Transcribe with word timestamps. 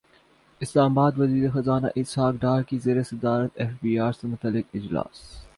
اسلام 0.61 0.91
اباد 0.91 1.19
وزیر 1.19 1.51
خزانہ 1.51 1.87
اسحاق 1.95 2.41
ڈار 2.41 2.61
کی 2.69 2.77
زیر 2.83 3.01
صدارت 3.03 3.51
ایف 3.55 3.71
بی 3.81 3.97
ار 3.99 4.11
سے 4.11 4.27
متعلق 4.27 4.75
اجلاس 4.75 5.17